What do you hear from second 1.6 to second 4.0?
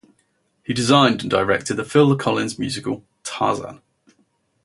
the Phil Collins musical "Tarzan".